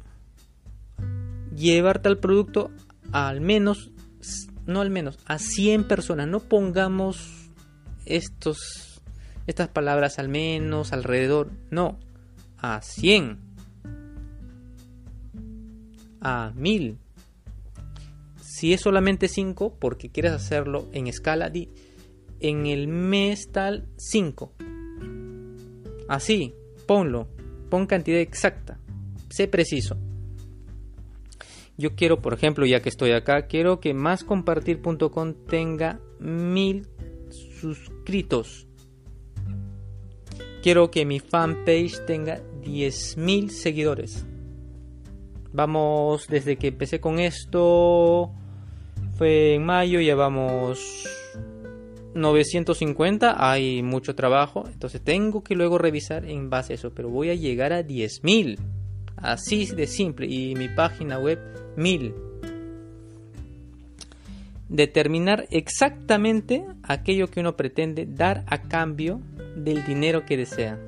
llevar 1.56 2.02
tal 2.02 2.18
producto 2.18 2.72
a 3.12 3.28
al 3.28 3.40
menos, 3.40 3.92
no 4.66 4.80
al 4.80 4.90
menos, 4.90 5.16
a 5.26 5.38
100 5.38 5.84
personas. 5.84 6.26
No 6.26 6.40
pongamos 6.40 7.48
estos 8.04 9.00
estas 9.46 9.68
palabras 9.68 10.18
al 10.18 10.28
menos, 10.28 10.92
alrededor, 10.92 11.52
no, 11.70 12.00
a 12.58 12.82
100, 12.82 13.38
a 16.20 16.52
1000. 16.56 16.98
Si 18.62 18.72
es 18.72 18.80
solamente 18.80 19.26
5, 19.26 19.74
porque 19.80 20.10
quieres 20.10 20.30
hacerlo 20.30 20.86
en 20.92 21.08
escala, 21.08 21.50
di 21.50 21.70
en 22.38 22.66
el 22.66 22.86
mes 22.86 23.50
tal 23.50 23.88
5. 23.96 24.52
Así, 26.08 26.54
ponlo, 26.86 27.26
pon 27.68 27.88
cantidad 27.88 28.20
exacta, 28.20 28.78
sé 29.30 29.48
preciso. 29.48 29.96
Yo 31.76 31.96
quiero, 31.96 32.22
por 32.22 32.34
ejemplo, 32.34 32.64
ya 32.64 32.78
que 32.78 32.88
estoy 32.88 33.10
acá, 33.10 33.48
quiero 33.48 33.80
que 33.80 33.94
máscompartir.com 33.94 35.34
tenga 35.48 35.98
mil 36.20 36.86
suscritos. 37.30 38.68
Quiero 40.62 40.88
que 40.92 41.04
mi 41.04 41.18
fanpage 41.18 42.06
tenga 42.06 42.40
10.000 42.62 43.48
seguidores. 43.48 44.24
Vamos, 45.52 46.28
desde 46.28 46.56
que 46.56 46.68
empecé 46.68 47.00
con 47.00 47.18
esto, 47.18 48.32
fue 49.22 49.54
en 49.54 49.64
mayo, 49.64 50.00
llevamos 50.00 51.08
950, 52.12 53.36
hay 53.38 53.80
mucho 53.80 54.16
trabajo, 54.16 54.64
entonces 54.66 55.00
tengo 55.00 55.44
que 55.44 55.54
luego 55.54 55.78
revisar 55.78 56.24
en 56.24 56.50
base 56.50 56.72
a 56.72 56.74
eso, 56.74 56.90
pero 56.92 57.08
voy 57.08 57.30
a 57.30 57.36
llegar 57.36 57.72
a 57.72 57.86
10.000, 57.86 58.58
así 59.16 59.66
de 59.66 59.86
simple, 59.86 60.26
y 60.26 60.56
mi 60.56 60.68
página 60.68 61.20
web 61.20 61.38
1000. 61.76 62.14
Determinar 64.68 65.46
exactamente 65.52 66.66
aquello 66.82 67.28
que 67.28 67.38
uno 67.38 67.54
pretende 67.56 68.06
dar 68.06 68.42
a 68.48 68.62
cambio 68.62 69.20
del 69.54 69.86
dinero 69.86 70.26
que 70.26 70.36
desea. 70.36 70.80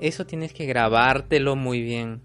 Eso 0.00 0.24
tienes 0.24 0.54
que 0.54 0.64
grabártelo 0.64 1.56
muy 1.56 1.82
bien. 1.82 2.22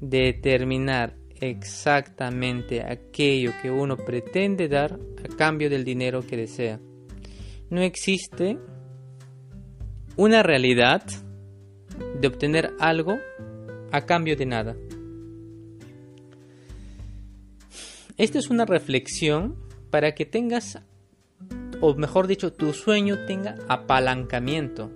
Determinar 0.00 1.25
exactamente 1.40 2.82
aquello 2.82 3.52
que 3.60 3.70
uno 3.70 3.96
pretende 3.96 4.68
dar 4.68 4.98
a 5.24 5.36
cambio 5.36 5.70
del 5.70 5.84
dinero 5.84 6.26
que 6.26 6.36
desea. 6.36 6.80
No 7.70 7.82
existe 7.82 8.58
una 10.16 10.42
realidad 10.42 11.02
de 12.20 12.28
obtener 12.28 12.72
algo 12.78 13.18
a 13.92 14.00
cambio 14.02 14.36
de 14.36 14.46
nada. 14.46 14.76
Esta 18.16 18.38
es 18.38 18.48
una 18.48 18.64
reflexión 18.64 19.56
para 19.90 20.14
que 20.14 20.24
tengas 20.24 20.78
o 21.80 21.94
mejor 21.94 22.26
dicho, 22.26 22.52
tu 22.52 22.72
sueño 22.72 23.26
tenga 23.26 23.56
apalancamiento. 23.68 24.90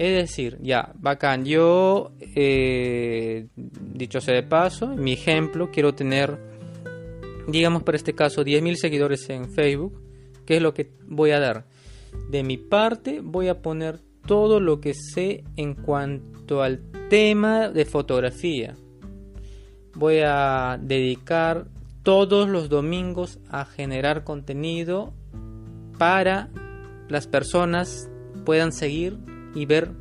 Es 0.00 0.16
decir, 0.16 0.56
ya, 0.62 0.94
bacán, 0.98 1.44
yo, 1.44 2.12
eh, 2.34 3.48
dicho 3.54 4.22
sea 4.22 4.34
de 4.34 4.42
paso, 4.42 4.86
mi 4.86 5.12
ejemplo, 5.12 5.70
quiero 5.70 5.94
tener, 5.94 6.38
digamos 7.46 7.82
para 7.82 7.98
este 7.98 8.14
caso, 8.14 8.42
10.000 8.42 8.76
seguidores 8.76 9.28
en 9.28 9.52
Facebook. 9.52 10.00
¿Qué 10.46 10.56
es 10.56 10.62
lo 10.62 10.72
que 10.72 10.90
voy 11.06 11.32
a 11.32 11.38
dar? 11.38 11.66
De 12.30 12.42
mi 12.42 12.56
parte, 12.56 13.20
voy 13.22 13.48
a 13.48 13.60
poner 13.60 14.00
todo 14.24 14.58
lo 14.58 14.80
que 14.80 14.94
sé 14.94 15.44
en 15.56 15.74
cuanto 15.74 16.62
al 16.62 16.80
tema 17.10 17.68
de 17.68 17.84
fotografía. 17.84 18.78
Voy 19.96 20.20
a 20.24 20.78
dedicar 20.80 21.66
todos 22.02 22.48
los 22.48 22.70
domingos 22.70 23.38
a 23.50 23.66
generar 23.66 24.24
contenido 24.24 25.12
para 25.98 26.48
las 27.10 27.26
personas 27.26 28.08
puedan 28.46 28.72
seguir 28.72 29.18
y 29.54 29.66
ver 29.66 29.92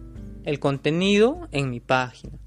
el 0.44 0.60
contenido 0.60 1.48
en 1.52 1.70
mi 1.70 1.80
página. 1.80 2.38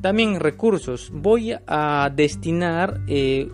También 0.00 0.40
recursos. 0.40 1.10
Voy 1.12 1.54
a 1.66 2.10
destinar 2.14 3.00
eh, 3.08 3.48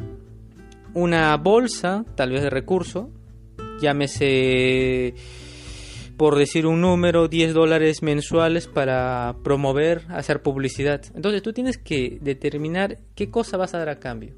una 0.94 1.36
bolsa, 1.36 2.04
tal 2.14 2.30
vez 2.30 2.42
de 2.42 2.50
recurso, 2.50 3.10
llámese 3.80 5.14
por 6.16 6.36
decir 6.36 6.66
un 6.66 6.80
número, 6.80 7.26
10 7.26 7.54
dólares 7.54 8.02
mensuales 8.02 8.68
para 8.68 9.34
promover, 9.42 10.02
hacer 10.08 10.42
publicidad. 10.42 11.02
Entonces 11.14 11.42
tú 11.42 11.52
tienes 11.52 11.78
que 11.78 12.18
determinar 12.20 12.98
qué 13.14 13.30
cosa 13.30 13.56
vas 13.56 13.74
a 13.74 13.78
dar 13.78 13.88
a 13.88 13.98
cambio. 13.98 14.34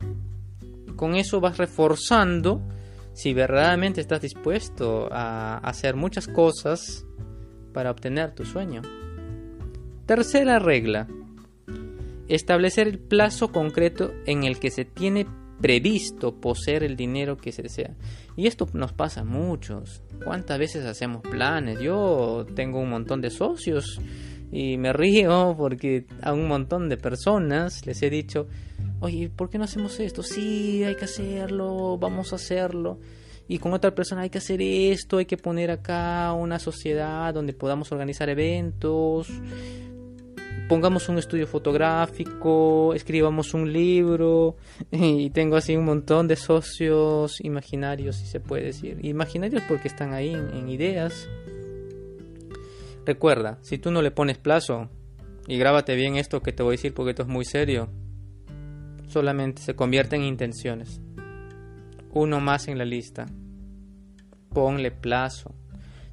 Con 0.96 1.14
eso 1.14 1.40
vas 1.40 1.58
reforzando 1.58 2.62
si 3.12 3.34
verdaderamente 3.34 4.00
estás 4.00 4.22
dispuesto 4.22 5.08
a 5.10 5.58
hacer 5.58 5.94
muchas 5.94 6.26
cosas 6.26 7.04
para 7.74 7.90
obtener 7.90 8.34
tu 8.34 8.46
sueño. 8.46 8.80
Tercera 10.06 10.58
regla. 10.58 11.06
Establecer 12.28 12.88
el 12.88 12.98
plazo 12.98 13.52
concreto 13.52 14.14
en 14.24 14.44
el 14.44 14.58
que 14.58 14.70
se 14.70 14.86
tiene 14.86 15.26
previsto 15.60 16.40
poseer 16.40 16.84
el 16.84 16.96
dinero 16.96 17.36
que 17.36 17.52
se 17.52 17.62
desea. 17.62 17.94
Y 18.36 18.46
esto 18.46 18.66
nos 18.72 18.92
pasa 18.92 19.20
a 19.20 19.24
muchos. 19.24 20.02
¿Cuántas 20.24 20.58
veces 20.58 20.86
hacemos 20.86 21.22
planes? 21.22 21.80
Yo 21.80 22.46
tengo 22.54 22.80
un 22.80 22.90
montón 22.90 23.20
de 23.20 23.30
socios 23.30 24.00
y 24.50 24.76
me 24.78 24.92
río 24.92 25.54
porque 25.56 26.06
a 26.22 26.32
un 26.32 26.48
montón 26.48 26.88
de 26.88 26.96
personas 26.96 27.86
les 27.86 28.02
he 28.02 28.10
dicho, 28.10 28.46
oye, 29.00 29.28
¿por 29.28 29.50
qué 29.50 29.58
no 29.58 29.64
hacemos 29.64 29.98
esto? 30.00 30.22
Sí, 30.22 30.84
hay 30.84 30.96
que 30.96 31.04
hacerlo, 31.04 31.98
vamos 31.98 32.32
a 32.32 32.36
hacerlo. 32.36 32.98
Y 33.46 33.58
con 33.58 33.74
otra 33.74 33.94
persona 33.94 34.22
hay 34.22 34.30
que 34.30 34.38
hacer 34.38 34.62
esto, 34.62 35.18
hay 35.18 35.26
que 35.26 35.36
poner 35.36 35.70
acá 35.70 36.32
una 36.32 36.58
sociedad 36.58 37.34
donde 37.34 37.52
podamos 37.52 37.92
organizar 37.92 38.28
eventos, 38.30 39.28
pongamos 40.68 41.08
un 41.10 41.18
estudio 41.18 41.46
fotográfico, 41.46 42.94
escribamos 42.94 43.52
un 43.52 43.72
libro 43.72 44.56
y 44.90 45.28
tengo 45.30 45.56
así 45.56 45.76
un 45.76 45.84
montón 45.84 46.26
de 46.26 46.36
socios 46.36 47.40
imaginarios, 47.42 48.16
si 48.16 48.26
se 48.26 48.40
puede 48.40 48.64
decir. 48.64 48.98
Imaginarios 49.04 49.62
porque 49.68 49.88
están 49.88 50.14
ahí 50.14 50.32
en 50.32 50.68
ideas. 50.68 51.28
Recuerda, 53.04 53.58
si 53.60 53.76
tú 53.76 53.90
no 53.90 54.00
le 54.00 54.10
pones 54.10 54.38
plazo, 54.38 54.88
y 55.46 55.58
grábate 55.58 55.94
bien 55.94 56.16
esto 56.16 56.40
que 56.40 56.52
te 56.52 56.62
voy 56.62 56.72
a 56.72 56.76
decir 56.78 56.94
porque 56.94 57.10
esto 57.10 57.22
es 57.22 57.28
muy 57.28 57.44
serio, 57.44 57.88
solamente 59.06 59.62
se 59.62 59.74
convierte 59.74 60.16
en 60.16 60.22
intenciones. 60.22 61.00
Uno 62.14 62.38
más 62.40 62.68
en 62.68 62.78
la 62.78 62.84
lista. 62.84 63.26
Ponle 64.50 64.92
plazo. 64.92 65.52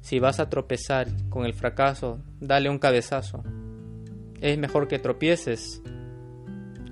Si 0.00 0.18
vas 0.18 0.40
a 0.40 0.50
tropezar 0.50 1.06
con 1.28 1.46
el 1.46 1.54
fracaso, 1.54 2.20
dale 2.40 2.68
un 2.68 2.80
cabezazo. 2.80 3.44
Es 4.40 4.58
mejor 4.58 4.88
que 4.88 4.98
tropieces 4.98 5.80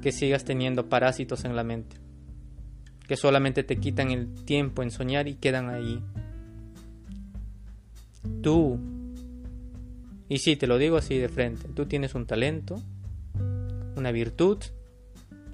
que 0.01 0.13
sigas 0.13 0.45
teniendo 0.45 0.89
parásitos 0.89 1.45
en 1.45 1.57
la 1.57 1.65
mente, 1.65 1.97
que 3.09 3.17
solamente 3.17 3.65
te 3.65 3.79
quitan 3.79 4.13
el 4.13 4.33
tiempo 4.45 4.85
en 4.85 4.93
soñar 4.93 5.27
y 5.27 5.35
quedan 5.35 5.69
ahí. 5.69 6.03
tú, 8.43 8.79
y 10.29 10.39
sí, 10.39 10.55
te 10.55 10.69
lo 10.69 10.79
digo 10.79 10.97
así 10.97 11.19
de 11.19 11.29
frente, 11.29 11.69
tú 11.75 11.87
tienes 11.87 12.15
un 12.15 12.27
talento, 12.27 12.81
una 13.97 14.13
virtud, 14.13 14.59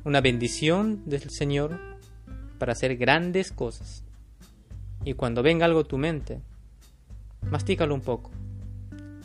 una 0.04 0.20
bendición 0.20 1.02
del 1.06 1.30
Señor 1.30 1.96
para 2.58 2.72
hacer 2.72 2.96
grandes 2.96 3.52
cosas. 3.52 4.04
Y 5.04 5.14
cuando 5.14 5.42
venga 5.42 5.66
algo 5.66 5.80
a 5.80 5.84
tu 5.84 5.98
mente, 5.98 6.40
mastícalo 7.50 7.94
un 7.94 8.00
poco. 8.00 8.30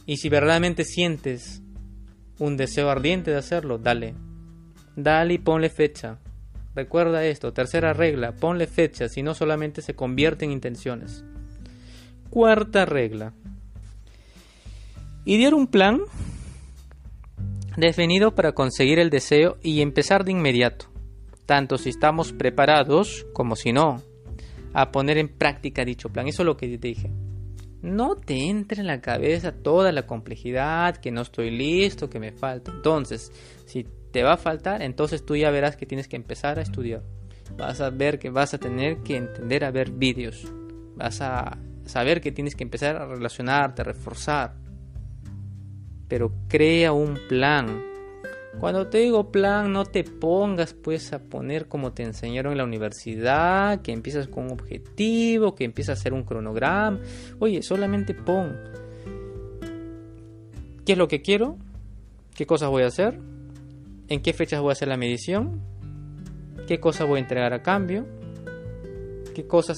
Y 0.05 0.17
si 0.17 0.29
verdaderamente 0.29 0.83
sientes 0.83 1.61
un 2.39 2.57
deseo 2.57 2.89
ardiente 2.89 3.31
de 3.31 3.37
hacerlo, 3.37 3.77
dale. 3.77 4.13
Dale 4.95 5.35
y 5.35 5.37
ponle 5.37 5.69
fecha. 5.69 6.17
Recuerda 6.75 7.25
esto, 7.25 7.51
tercera 7.51 7.93
regla, 7.93 8.33
ponle 8.33 8.67
fecha, 8.67 9.09
si 9.09 9.23
no 9.23 9.33
solamente 9.33 9.81
se 9.81 9.93
convierte 9.93 10.45
en 10.45 10.51
intenciones. 10.51 11.23
Cuarta 12.29 12.85
regla. 12.85 13.33
Idear 15.25 15.53
un 15.53 15.67
plan 15.67 15.99
definido 17.77 18.35
para 18.35 18.53
conseguir 18.53 18.99
el 18.99 19.09
deseo 19.09 19.57
y 19.61 19.81
empezar 19.81 20.23
de 20.23 20.31
inmediato, 20.31 20.85
tanto 21.51 21.77
si 21.77 21.89
estamos 21.89 22.31
preparados 22.31 23.27
como 23.33 23.57
si 23.57 23.73
no, 23.73 24.01
a 24.71 24.89
poner 24.89 25.17
en 25.17 25.27
práctica 25.27 25.83
dicho 25.83 26.07
plan. 26.07 26.29
Eso 26.29 26.43
es 26.43 26.45
lo 26.45 26.55
que 26.55 26.77
te 26.77 26.87
dije. 26.87 27.11
No 27.81 28.15
te 28.15 28.47
entre 28.47 28.79
en 28.79 28.87
la 28.87 29.01
cabeza 29.01 29.51
toda 29.51 29.91
la 29.91 30.07
complejidad, 30.07 30.95
que 30.95 31.11
no 31.11 31.19
estoy 31.19 31.51
listo, 31.51 32.09
que 32.09 32.21
me 32.21 32.31
falta. 32.31 32.71
Entonces, 32.71 33.33
si 33.65 33.85
te 34.13 34.23
va 34.23 34.35
a 34.35 34.37
faltar, 34.37 34.81
entonces 34.81 35.25
tú 35.25 35.35
ya 35.35 35.51
verás 35.51 35.75
que 35.75 35.85
tienes 35.85 36.07
que 36.07 36.15
empezar 36.15 36.57
a 36.57 36.61
estudiar. 36.61 37.03
Vas 37.57 37.81
a 37.81 37.89
ver 37.89 38.17
que 38.17 38.29
vas 38.29 38.53
a 38.53 38.57
tener 38.57 38.99
que 38.99 39.17
entender 39.17 39.65
a 39.65 39.71
ver 39.71 39.91
vídeos. 39.91 40.49
Vas 40.95 41.19
a 41.19 41.57
saber 41.83 42.21
que 42.21 42.31
tienes 42.31 42.55
que 42.55 42.63
empezar 42.63 42.95
a 42.95 43.07
relacionarte, 43.07 43.81
a 43.81 43.83
reforzar. 43.83 44.55
Pero 46.07 46.31
crea 46.47 46.93
un 46.93 47.19
plan. 47.27 47.90
Cuando 48.59 48.87
te 48.87 48.99
digo 48.99 49.31
plan, 49.31 49.71
no 49.71 49.85
te 49.85 50.03
pongas 50.03 50.73
pues 50.73 51.13
a 51.13 51.19
poner 51.19 51.67
como 51.67 51.93
te 51.93 52.03
enseñaron 52.03 52.51
en 52.51 52.57
la 52.57 52.63
universidad, 52.65 53.81
que 53.81 53.91
empiezas 53.91 54.27
con 54.27 54.45
un 54.45 54.51
objetivo, 54.51 55.55
que 55.55 55.63
empiezas 55.63 55.97
a 55.97 55.99
hacer 55.99 56.13
un 56.13 56.23
cronograma. 56.23 56.99
Oye, 57.39 57.63
solamente 57.63 58.13
pon 58.13 58.57
qué 60.85 60.93
es 60.93 60.97
lo 60.97 61.07
que 61.07 61.21
quiero, 61.21 61.57
qué 62.35 62.45
cosas 62.45 62.69
voy 62.69 62.83
a 62.83 62.87
hacer, 62.87 63.19
en 64.09 64.21
qué 64.21 64.33
fechas 64.33 64.59
voy 64.59 64.69
a 64.69 64.73
hacer 64.73 64.89
la 64.89 64.97
medición, 64.97 65.61
qué 66.67 66.79
cosas 66.79 67.07
voy 67.07 67.17
a 67.17 67.21
entregar 67.21 67.53
a 67.53 67.63
cambio, 67.63 68.05
qué 69.33 69.47
cosas 69.47 69.77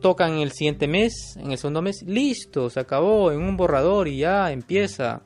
tocan 0.00 0.34
en 0.34 0.40
el 0.40 0.52
siguiente 0.52 0.88
mes, 0.88 1.36
en 1.36 1.52
el 1.52 1.58
segundo 1.58 1.82
mes, 1.82 2.02
listo, 2.06 2.70
se 2.70 2.80
acabó 2.80 3.30
en 3.32 3.40
un 3.40 3.56
borrador 3.56 4.08
y 4.08 4.18
ya 4.18 4.50
empieza. 4.50 5.22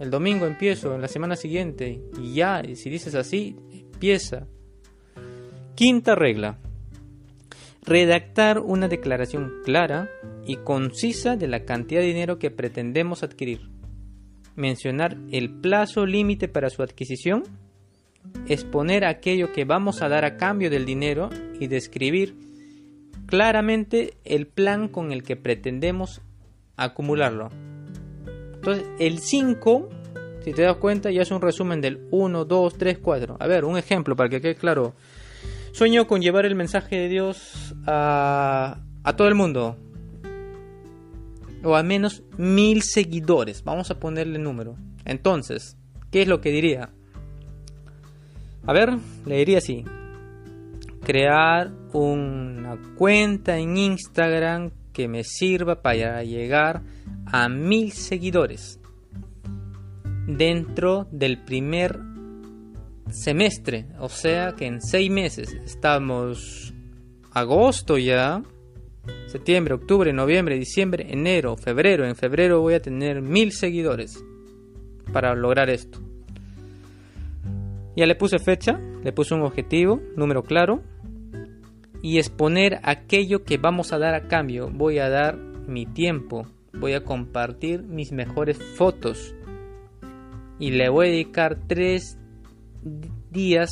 El 0.00 0.10
domingo 0.10 0.46
empiezo, 0.46 0.94
en 0.94 1.02
la 1.02 1.08
semana 1.08 1.36
siguiente, 1.36 2.00
y 2.20 2.34
ya, 2.34 2.62
si 2.74 2.90
dices 2.90 3.14
así, 3.14 3.54
empieza. 3.70 4.48
Quinta 5.76 6.16
regla. 6.16 6.58
Redactar 7.82 8.58
una 8.58 8.88
declaración 8.88 9.52
clara 9.64 10.08
y 10.44 10.56
concisa 10.56 11.36
de 11.36 11.46
la 11.46 11.64
cantidad 11.64 12.00
de 12.00 12.08
dinero 12.08 12.38
que 12.38 12.50
pretendemos 12.50 13.22
adquirir 13.22 13.70
mencionar 14.60 15.16
el 15.32 15.50
plazo 15.50 16.06
límite 16.06 16.48
para 16.48 16.70
su 16.70 16.82
adquisición, 16.82 17.42
exponer 18.46 19.04
aquello 19.04 19.52
que 19.52 19.64
vamos 19.64 20.02
a 20.02 20.08
dar 20.08 20.24
a 20.24 20.36
cambio 20.36 20.70
del 20.70 20.84
dinero 20.84 21.30
y 21.58 21.66
describir 21.66 22.36
claramente 23.26 24.14
el 24.24 24.46
plan 24.46 24.88
con 24.88 25.12
el 25.12 25.22
que 25.22 25.36
pretendemos 25.36 26.20
acumularlo. 26.76 27.50
Entonces, 28.60 28.84
el 28.98 29.20
5, 29.20 29.88
si 30.44 30.52
te 30.52 30.62
das 30.62 30.76
cuenta, 30.76 31.10
ya 31.10 31.22
es 31.22 31.30
un 31.30 31.40
resumen 31.40 31.80
del 31.80 32.06
1, 32.10 32.44
2, 32.44 32.74
3, 32.76 32.98
4. 32.98 33.36
A 33.40 33.46
ver, 33.46 33.64
un 33.64 33.78
ejemplo 33.78 34.14
para 34.14 34.28
que 34.28 34.42
quede 34.42 34.54
claro. 34.54 34.94
Sueño 35.72 36.06
con 36.06 36.20
llevar 36.20 36.44
el 36.44 36.54
mensaje 36.54 36.96
de 36.96 37.08
Dios 37.08 37.74
a, 37.86 38.82
todo 39.16 39.28
el 39.28 39.34
mundo 39.34 39.78
o 41.62 41.74
al 41.74 41.84
menos 41.84 42.22
mil 42.36 42.82
seguidores. 42.82 43.64
Vamos 43.64 43.90
a 43.90 43.98
ponerle 43.98 44.38
número. 44.38 44.76
Entonces, 45.06 45.78
¿qué 46.10 46.20
es 46.20 46.28
lo 46.28 46.42
que 46.42 46.50
diría? 46.50 46.90
A 48.66 48.74
ver, 48.74 48.98
le 49.24 49.38
diría 49.38 49.58
así. 49.58 49.86
Crear 51.02 51.70
una 51.94 52.78
cuenta 52.98 53.56
en 53.56 53.78
Instagram 53.78 54.70
que 54.92 55.08
me 55.08 55.24
sirva 55.24 55.82
para 55.82 56.22
llegar 56.24 56.82
a 57.26 57.48
mil 57.48 57.92
seguidores 57.92 58.80
dentro 60.26 61.06
del 61.10 61.38
primer 61.38 61.98
semestre. 63.10 63.86
O 63.98 64.08
sea 64.08 64.54
que 64.56 64.66
en 64.66 64.80
seis 64.80 65.10
meses 65.10 65.52
estamos 65.64 66.72
agosto 67.32 67.98
ya 67.98 68.42
septiembre, 69.26 69.74
octubre, 69.74 70.12
noviembre, 70.12 70.58
diciembre, 70.58 71.06
enero, 71.08 71.56
febrero. 71.56 72.06
En 72.06 72.16
febrero 72.16 72.60
voy 72.60 72.74
a 72.74 72.82
tener 72.82 73.22
mil 73.22 73.52
seguidores 73.52 74.22
para 75.12 75.34
lograr 75.34 75.70
esto. 75.70 76.00
Ya 77.96 78.06
le 78.06 78.14
puse 78.14 78.38
fecha, 78.38 78.78
le 79.02 79.12
puse 79.12 79.34
un 79.34 79.42
objetivo, 79.42 80.00
número 80.16 80.42
claro. 80.42 80.82
Y 82.02 82.18
exponer 82.18 82.80
aquello 82.82 83.44
que 83.44 83.58
vamos 83.58 83.92
a 83.92 83.98
dar 83.98 84.14
a 84.14 84.28
cambio. 84.28 84.70
Voy 84.70 84.98
a 84.98 85.08
dar 85.08 85.36
mi 85.36 85.86
tiempo. 85.86 86.46
Voy 86.72 86.94
a 86.94 87.04
compartir 87.04 87.82
mis 87.82 88.12
mejores 88.12 88.58
fotos. 88.76 89.34
Y 90.58 90.70
le 90.70 90.88
voy 90.88 91.08
a 91.08 91.10
dedicar 91.10 91.58
tres 91.66 92.18
días 93.30 93.70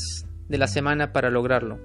de 0.49 0.59
la 0.59 0.67
semana 0.67 1.13
para 1.13 1.31
lograrlo. 1.31 1.79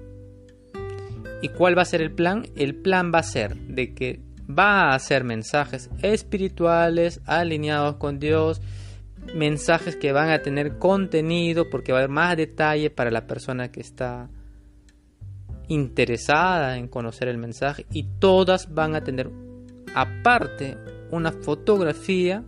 ¿Y 1.42 1.48
cuál 1.50 1.76
va 1.76 1.82
a 1.82 1.86
ser 1.86 2.00
el 2.00 2.10
plan? 2.10 2.46
El 2.56 2.74
plan 2.74 3.12
va 3.14 3.18
a 3.18 3.22
ser 3.22 3.54
de 3.56 3.94
que 3.94 4.20
va 4.48 4.90
a 4.90 4.94
hacer 4.94 5.24
mensajes 5.24 5.90
espirituales 6.02 7.20
alineados 7.26 7.96
con 7.96 8.18
Dios, 8.18 8.60
mensajes 9.34 9.96
que 9.96 10.12
van 10.12 10.30
a 10.30 10.40
tener 10.40 10.78
contenido 10.78 11.68
porque 11.70 11.92
va 11.92 11.98
a 11.98 12.00
haber 12.02 12.10
más 12.10 12.36
detalle 12.36 12.90
para 12.90 13.10
la 13.10 13.26
persona 13.26 13.70
que 13.70 13.80
está 13.80 14.30
interesada 15.68 16.76
en 16.76 16.88
conocer 16.88 17.28
el 17.28 17.38
mensaje 17.38 17.86
y 17.90 18.04
todas 18.18 18.72
van 18.72 18.94
a 18.94 19.02
tener 19.02 19.30
aparte 19.94 20.76
una 21.10 21.32
fotografía 21.32 22.44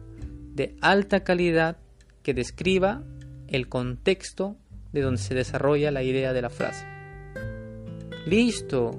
de 0.54 0.74
alta 0.80 1.20
calidad 1.20 1.76
que 2.22 2.34
describa 2.34 3.02
el 3.48 3.68
contexto 3.68 4.56
de 4.92 5.02
donde 5.02 5.20
se 5.20 5.34
desarrolla 5.34 5.90
la 5.90 6.02
idea 6.02 6.32
de 6.32 6.42
la 6.42 6.50
frase. 6.50 6.86
Listo. 8.26 8.98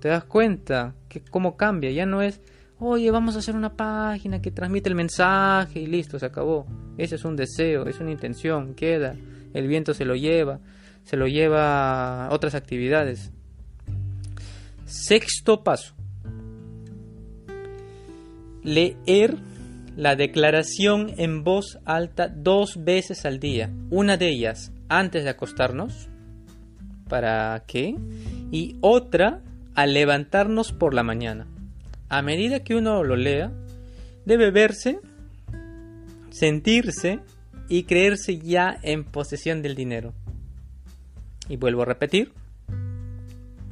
¿Te 0.00 0.08
das 0.08 0.24
cuenta? 0.24 0.94
Que 1.08 1.20
cómo 1.20 1.56
cambia. 1.56 1.90
Ya 1.90 2.06
no 2.06 2.22
es, 2.22 2.40
oye, 2.78 3.10
vamos 3.10 3.36
a 3.36 3.40
hacer 3.40 3.54
una 3.54 3.76
página 3.76 4.40
que 4.40 4.50
transmite 4.50 4.88
el 4.88 4.94
mensaje 4.94 5.80
y 5.80 5.86
listo, 5.86 6.18
se 6.18 6.26
acabó. 6.26 6.66
Ese 6.96 7.16
es 7.16 7.24
un 7.24 7.36
deseo, 7.36 7.86
es 7.86 8.00
una 8.00 8.10
intención, 8.10 8.74
queda. 8.74 9.14
El 9.52 9.68
viento 9.68 9.92
se 9.92 10.04
lo 10.04 10.14
lleva, 10.14 10.60
se 11.04 11.16
lo 11.16 11.26
lleva 11.26 12.26
a 12.26 12.32
otras 12.32 12.54
actividades. 12.54 13.30
Sexto 14.84 15.62
paso. 15.62 15.94
Leer 18.62 19.36
la 19.96 20.16
declaración 20.16 21.12
en 21.18 21.44
voz 21.44 21.78
alta 21.84 22.28
dos 22.28 22.84
veces 22.84 23.24
al 23.24 23.40
día. 23.40 23.70
Una 23.90 24.16
de 24.16 24.28
ellas 24.28 24.72
antes 24.88 25.24
de 25.24 25.30
acostarnos 25.30 26.08
para 27.08 27.64
qué, 27.66 27.94
y 28.50 28.76
otra 28.80 29.42
al 29.74 29.92
levantarnos 29.92 30.72
por 30.72 30.94
la 30.94 31.02
mañana. 31.02 31.46
A 32.08 32.22
medida 32.22 32.60
que 32.60 32.74
uno 32.74 33.02
lo 33.04 33.16
lea, 33.16 33.52
debe 34.24 34.50
verse, 34.50 34.98
sentirse 36.30 37.20
y 37.68 37.84
creerse 37.84 38.38
ya 38.38 38.78
en 38.82 39.04
posesión 39.04 39.60
del 39.60 39.74
dinero. 39.74 40.14
Y 41.48 41.56
vuelvo 41.56 41.82
a 41.82 41.86
repetir, 41.86 42.32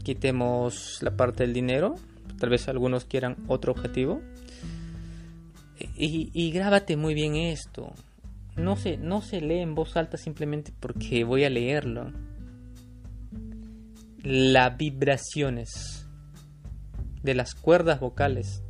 quitemos 0.02 0.98
la 1.02 1.16
parte 1.16 1.44
del 1.44 1.52
dinero, 1.52 1.96
tal 2.38 2.50
vez 2.50 2.68
algunos 2.68 3.04
quieran 3.04 3.36
otro 3.46 3.72
objetivo. 3.72 4.20
Y, 5.96 6.50
grábate 6.50 6.96
muy 6.96 7.14
bien 7.14 7.36
esto. 7.36 7.92
No 8.56 8.76
se, 8.76 8.98
no 8.98 9.22
se 9.22 9.40
lee 9.40 9.60
en 9.60 9.74
voz 9.74 9.96
alta 9.96 10.18
simplemente 10.18 10.72
porque 10.78 11.24
voy 11.24 11.44
a 11.44 11.50
leerlo 11.50 12.12
las 14.22 14.76
vibraciones 14.76 16.06
de 17.22 17.34
las 17.34 17.54
cuerdas 17.54 18.00
vocales 18.00 18.62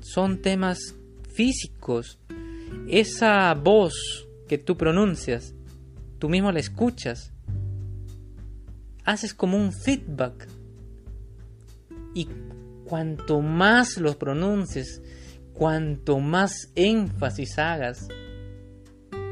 son 0.00 0.42
temas 0.42 0.78
físicos. 1.34 2.18
Esa 2.88 3.54
voz 3.54 3.94
que 4.48 4.58
tú 4.58 4.76
pronuncias, 4.76 5.54
tú 6.18 6.28
mismo 6.28 6.52
la 6.52 6.60
escuchas. 6.60 7.31
Haces 9.04 9.34
como 9.34 9.56
un 9.56 9.72
feedback. 9.72 10.48
Y 12.14 12.28
cuanto 12.84 13.40
más 13.40 13.96
los 13.98 14.16
pronuncies, 14.16 15.02
cuanto 15.54 16.18
más 16.18 16.70
énfasis 16.74 17.58
hagas, 17.58 18.08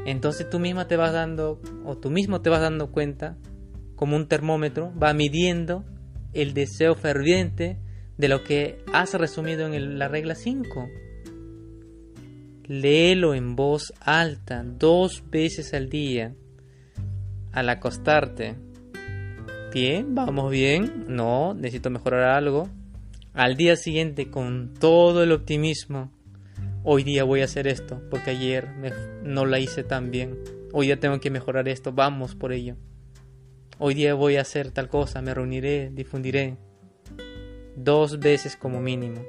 entonces 0.05 0.49
tú 0.49 0.59
misma 0.59 0.87
te 0.87 0.97
vas 0.97 1.13
dando, 1.13 1.61
o 1.85 1.97
tú 1.97 2.09
mismo 2.09 2.41
te 2.41 2.49
vas 2.49 2.61
dando 2.61 2.91
cuenta, 2.91 3.37
como 3.95 4.15
un 4.15 4.27
termómetro, 4.27 4.91
va 4.97 5.13
midiendo 5.13 5.85
el 6.33 6.53
deseo 6.53 6.95
ferviente 6.95 7.77
de 8.17 8.27
lo 8.27 8.43
que 8.43 8.83
has 8.93 9.13
resumido 9.13 9.67
en 9.67 9.99
la 9.99 10.07
regla 10.07 10.35
5. 10.35 10.89
Léelo 12.67 13.35
en 13.35 13.55
voz 13.55 13.93
alta 13.99 14.63
dos 14.63 15.23
veces 15.29 15.73
al 15.73 15.89
día 15.89 16.33
al 17.51 17.69
acostarte. 17.69 18.55
Bien, 19.73 20.13
vamos 20.13 20.51
bien. 20.51 21.05
No, 21.07 21.53
necesito 21.53 21.89
mejorar 21.89 22.23
algo. 22.23 22.67
Al 23.33 23.55
día 23.55 23.77
siguiente 23.77 24.29
con 24.29 24.73
todo 24.73 25.23
el 25.23 25.31
optimismo. 25.31 26.11
Hoy 26.83 27.03
día 27.03 27.23
voy 27.23 27.39
a 27.39 27.45
hacer 27.45 27.67
esto 27.67 28.01
porque 28.09 28.31
ayer 28.31 28.67
no 29.23 29.45
la 29.45 29.59
hice 29.59 29.83
tan 29.85 30.11
bien. 30.11 30.37
Hoy 30.73 30.87
día 30.87 30.99
tengo 30.99 31.21
que 31.21 31.29
mejorar 31.29 31.69
esto. 31.69 31.93
Vamos 31.93 32.35
por 32.35 32.51
ello. 32.51 32.75
Hoy 33.77 33.93
día 33.93 34.13
voy 34.13 34.35
a 34.35 34.41
hacer 34.41 34.71
tal 34.71 34.89
cosa. 34.89 35.21
Me 35.21 35.33
reuniré, 35.33 35.89
difundiré. 35.89 36.57
Dos 37.77 38.19
veces 38.19 38.57
como 38.57 38.81
mínimo. 38.81 39.21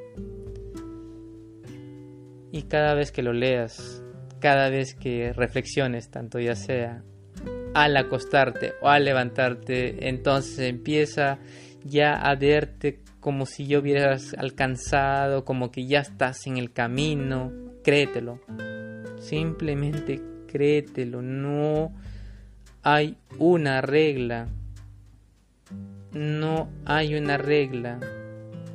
Y 2.50 2.62
cada 2.62 2.94
vez 2.94 3.12
que 3.12 3.22
lo 3.22 3.32
leas, 3.32 4.02
cada 4.40 4.70
vez 4.70 4.96
que 4.96 5.32
reflexiones, 5.32 6.10
tanto 6.10 6.40
ya 6.40 6.56
sea 6.56 7.04
al 7.74 7.96
acostarte 7.96 8.74
o 8.80 8.88
al 8.88 9.04
levantarte, 9.04 10.08
entonces 10.08 10.60
empieza 10.60 11.38
ya 11.84 12.14
a 12.14 12.34
verte 12.34 13.00
como 13.20 13.46
si 13.46 13.66
yo 13.66 13.80
hubieras 13.80 14.34
alcanzado, 14.36 15.44
como 15.44 15.70
que 15.70 15.86
ya 15.86 16.00
estás 16.00 16.46
en 16.46 16.56
el 16.56 16.72
camino, 16.72 17.52
créetelo. 17.84 18.40
Simplemente 19.20 20.20
créetelo, 20.48 21.22
no 21.22 21.92
hay 22.82 23.16
una 23.38 23.80
regla. 23.80 24.48
No 26.12 26.68
hay 26.84 27.14
una 27.14 27.38
regla 27.38 28.00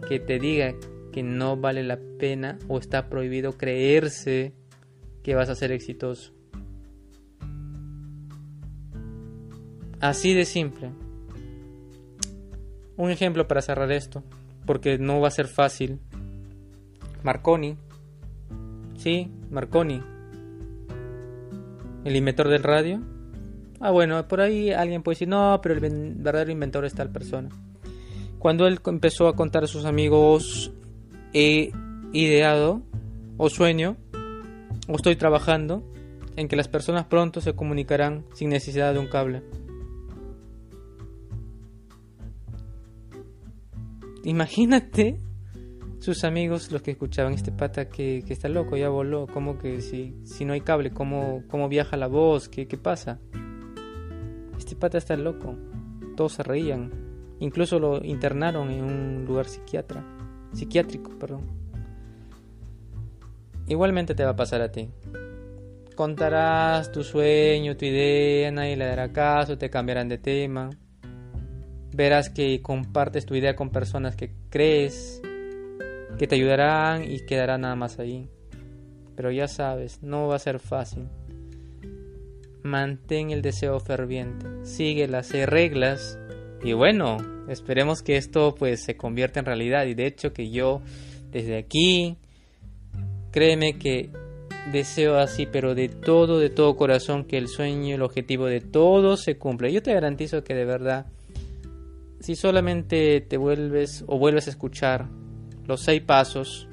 que 0.08 0.20
te 0.20 0.40
diga 0.40 0.74
que 1.12 1.24
no 1.24 1.58
vale 1.58 1.84
la 1.84 2.00
pena 2.18 2.58
o 2.68 2.80
está 2.80 3.10
prohibido 3.10 3.58
creerse 3.58 4.54
que 5.24 5.36
vas 5.36 5.50
a 5.50 5.56
ser 5.56 5.72
exitoso. 5.72 6.37
Así 10.00 10.34
de 10.34 10.46
simple. 10.46 10.92
Un 12.98 13.12
ejemplo 13.12 13.48
para 13.48 13.62
cerrar 13.62 13.92
esto, 13.92 14.24
porque 14.66 14.98
no 14.98 15.20
va 15.20 15.28
a 15.28 15.32
ser 15.32 15.48
fácil. 15.48 16.00
Marconi. 17.24 17.78
Sí, 18.98 19.32
Marconi. 19.50 20.02
El 22.04 22.16
inventor 22.16 22.48
del 22.48 22.64
radio. 22.64 23.02
Ah, 23.80 23.92
bueno, 23.92 24.28
por 24.28 24.42
ahí 24.42 24.72
alguien 24.72 25.04
puede 25.04 25.16
decir, 25.16 25.28
no, 25.28 25.60
pero 25.62 25.76
el 25.76 25.82
verdadero 26.16 26.52
inventor 26.52 26.86
es 26.86 26.94
tal 26.94 27.12
persona. 27.12 27.50
Cuando 28.40 28.68
él 28.68 28.80
empezó 28.86 29.28
a 29.28 29.36
contar 29.36 29.64
a 29.64 29.68
sus 29.68 29.86
amigos, 29.86 30.72
he 31.34 31.72
ideado, 32.14 32.82
o 33.38 33.50
sueño, 33.50 33.98
o 34.88 34.96
estoy 34.96 35.16
trabajando, 35.16 35.84
en 36.36 36.48
que 36.48 36.56
las 36.56 36.68
personas 36.68 37.06
pronto 37.06 37.42
se 37.42 37.54
comunicarán 37.54 38.26
sin 38.34 38.50
necesidad 38.50 38.94
de 38.94 39.00
un 39.00 39.08
cable. 39.08 39.44
Imagínate 44.28 45.22
sus 46.00 46.26
amigos, 46.26 46.70
los 46.74 46.82
que 46.82 46.92
escuchaban 46.92 47.32
este 47.32 47.54
pata 47.54 47.88
que, 47.88 48.26
está 48.28 48.50
loco, 48.50 48.76
ya 48.76 48.90
voló, 48.90 49.26
como 49.26 49.58
que 49.58 49.80
si, 49.80 50.18
si 50.26 50.44
no 50.44 50.52
hay 50.52 50.60
cable, 50.60 50.92
¿cómo, 50.92 51.44
cómo 51.48 51.70
viaja 51.70 51.96
la 51.96 52.08
voz? 52.08 52.50
¿Qué, 52.50 52.68
¿Qué 52.68 52.78
pasa? 52.78 53.22
Este 54.58 54.76
pata 54.76 54.98
está 54.98 55.16
loco. 55.16 55.56
Todos 56.18 56.34
se 56.34 56.44
reían. 56.44 56.92
Incluso 57.40 57.80
lo 57.80 58.04
internaron 58.04 58.70
en 58.70 58.84
un 58.84 59.26
lugar 59.26 59.46
psiquiatra, 59.46 60.04
psiquiátrico, 60.52 61.18
perdón. 61.18 61.48
Igualmente 63.66 64.14
te 64.14 64.26
va 64.26 64.32
a 64.32 64.36
pasar 64.36 64.60
a 64.60 64.74
ti. 64.74 64.90
Contarás 65.96 66.92
tu 66.92 67.02
sueño, 67.02 67.78
tu 67.78 67.86
idea, 67.86 68.52
nadie 68.52 68.76
le 68.76 68.88
dará 68.88 69.14
caso, 69.14 69.58
te 69.58 69.70
cambiarán 69.70 70.10
de 70.10 70.18
tema 70.18 70.70
verás 71.98 72.30
que 72.30 72.62
compartes 72.62 73.26
tu 73.26 73.34
idea 73.34 73.56
con 73.56 73.72
personas 73.72 74.16
que 74.16 74.32
crees 74.52 75.20
que 76.20 76.28
te 76.28 76.36
ayudarán 76.36 77.04
y 77.04 77.26
quedará 77.26 77.58
nada 77.58 77.76
más 77.76 77.98
ahí. 77.98 78.30
Pero 79.16 79.32
ya 79.32 79.48
sabes, 79.48 80.04
no 80.04 80.28
va 80.28 80.36
a 80.36 80.40
ser 80.40 80.60
fácil. 80.60 81.08
Mantén 82.62 83.32
el 83.32 83.42
deseo 83.42 83.80
ferviente, 83.80 84.46
sigue 84.64 85.08
las 85.08 85.32
reglas 85.32 86.20
y 86.64 86.74
bueno, 86.74 87.18
esperemos 87.50 88.04
que 88.04 88.18
esto 88.18 88.54
pues 88.54 88.84
se 88.84 88.96
convierta 88.96 89.40
en 89.40 89.46
realidad 89.46 89.86
y 89.88 89.96
de 89.96 90.06
hecho 90.06 90.34
que 90.34 90.52
yo 90.52 90.82
desde 91.32 91.58
aquí 91.58 92.18
créeme 93.32 93.80
que 93.80 94.12
deseo 94.72 95.18
así, 95.18 95.48
pero 95.48 95.74
de 95.74 95.90
todo, 95.90 96.38
de 96.40 96.50
todo 96.50 96.76
corazón 96.76 97.24
que 97.24 97.38
el 97.38 97.48
sueño, 97.48 97.96
el 97.96 98.02
objetivo 98.04 98.46
de 98.46 98.62
todo 98.62 99.18
se 99.18 99.38
cumpla. 99.38 99.70
Yo 99.70 99.82
te 99.82 99.94
garantizo 99.94 100.44
que 100.44 100.54
de 100.54 100.66
verdad 100.66 101.08
si 102.20 102.36
solamente 102.36 103.22
te 103.22 103.38
vuelves 103.38 104.04
o 104.08 104.18
vuelves 104.18 104.48
a 104.48 104.52
escuchar 104.52 105.08
los 105.66 105.82
seis 105.82 106.02
pasos, 106.02 106.68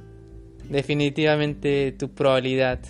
definitivamente 0.69 1.93
tu 1.93 2.11
probabilidad. 2.11 2.81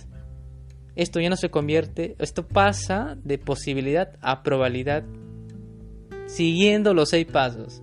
Esto 0.95 1.19
ya 1.19 1.29
no 1.29 1.35
se 1.35 1.49
convierte, 1.49 2.15
esto 2.19 2.47
pasa 2.47 3.17
de 3.23 3.37
posibilidad 3.37 4.17
a 4.21 4.43
probabilidad 4.43 5.03
siguiendo 6.27 6.93
los 6.93 7.09
seis 7.09 7.25
pasos. 7.25 7.81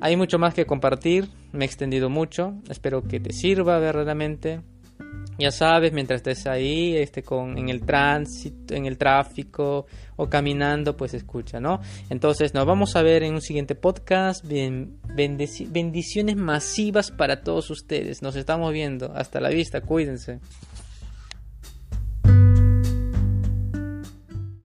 Hay 0.00 0.16
mucho 0.16 0.38
más 0.38 0.54
que 0.54 0.66
compartir, 0.66 1.28
me 1.52 1.64
he 1.64 1.66
extendido 1.66 2.10
mucho, 2.10 2.54
espero 2.68 3.02
que 3.02 3.20
te 3.20 3.32
sirva 3.32 3.78
verdaderamente 3.78 4.60
ya 5.38 5.52
sabes, 5.52 5.92
mientras 5.92 6.18
estés 6.18 6.46
ahí, 6.46 6.96
este, 6.96 7.22
con, 7.22 7.56
en 7.56 7.68
el 7.68 7.82
tránsito, 7.82 8.74
en 8.74 8.86
el 8.86 8.98
tráfico 8.98 9.86
o 10.16 10.28
caminando, 10.28 10.96
pues 10.96 11.14
escucha, 11.14 11.60
¿no? 11.60 11.80
Entonces 12.10 12.54
nos 12.54 12.66
vamos 12.66 12.96
a 12.96 13.02
ver 13.02 13.22
en 13.22 13.34
un 13.34 13.40
siguiente 13.40 13.76
podcast. 13.76 14.44
bendiciones 14.44 16.36
masivas 16.36 17.12
para 17.12 17.42
todos 17.42 17.70
ustedes. 17.70 18.20
Nos 18.20 18.34
estamos 18.34 18.72
viendo. 18.72 19.12
Hasta 19.14 19.40
la 19.40 19.50
vista, 19.50 19.80
cuídense. 19.80 20.40